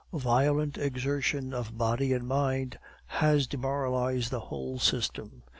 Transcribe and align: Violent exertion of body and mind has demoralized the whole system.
Violent 0.15 0.79
exertion 0.79 1.53
of 1.53 1.77
body 1.77 2.11
and 2.11 2.27
mind 2.27 2.79
has 3.05 3.45
demoralized 3.45 4.31
the 4.31 4.39
whole 4.39 4.79
system. 4.79 5.43